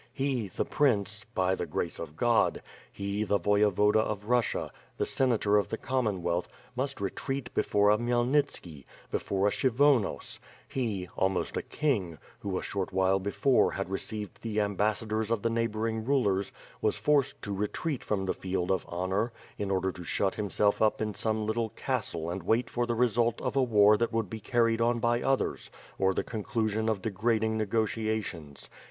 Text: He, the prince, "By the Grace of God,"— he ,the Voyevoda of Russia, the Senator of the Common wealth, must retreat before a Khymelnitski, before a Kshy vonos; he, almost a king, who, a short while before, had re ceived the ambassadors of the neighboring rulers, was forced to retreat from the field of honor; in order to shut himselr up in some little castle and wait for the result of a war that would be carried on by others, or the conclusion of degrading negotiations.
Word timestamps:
He, 0.11 0.47
the 0.47 0.65
prince, 0.65 1.25
"By 1.35 1.53
the 1.53 1.67
Grace 1.67 1.99
of 1.99 2.17
God,"— 2.17 2.63
he 2.91 3.23
,the 3.23 3.39
Voyevoda 3.39 3.99
of 3.99 4.29
Russia, 4.29 4.71
the 4.97 5.05
Senator 5.05 5.57
of 5.57 5.69
the 5.69 5.77
Common 5.77 6.23
wealth, 6.23 6.49
must 6.75 6.99
retreat 6.99 7.53
before 7.53 7.91
a 7.91 7.99
Khymelnitski, 7.99 8.85
before 9.11 9.47
a 9.47 9.51
Kshy 9.51 9.69
vonos; 9.69 10.39
he, 10.67 11.07
almost 11.15 11.55
a 11.55 11.61
king, 11.61 12.17
who, 12.39 12.57
a 12.57 12.63
short 12.63 12.91
while 12.91 13.19
before, 13.19 13.73
had 13.73 13.91
re 13.91 13.99
ceived 13.99 14.39
the 14.41 14.59
ambassadors 14.59 15.29
of 15.29 15.43
the 15.43 15.51
neighboring 15.51 16.03
rulers, 16.03 16.51
was 16.81 16.97
forced 16.97 17.39
to 17.43 17.53
retreat 17.53 18.03
from 18.03 18.25
the 18.25 18.33
field 18.33 18.71
of 18.71 18.87
honor; 18.89 19.31
in 19.59 19.69
order 19.69 19.91
to 19.91 20.03
shut 20.03 20.33
himselr 20.33 20.81
up 20.81 20.99
in 20.99 21.13
some 21.13 21.45
little 21.45 21.69
castle 21.69 22.27
and 22.31 22.41
wait 22.41 22.71
for 22.71 22.87
the 22.87 22.95
result 22.95 23.39
of 23.39 23.55
a 23.55 23.61
war 23.61 23.97
that 23.97 24.11
would 24.11 24.31
be 24.31 24.39
carried 24.39 24.81
on 24.81 24.97
by 24.97 25.21
others, 25.21 25.69
or 25.99 26.15
the 26.15 26.23
conclusion 26.23 26.89
of 26.89 27.03
degrading 27.03 27.55
negotiations. 27.55 28.67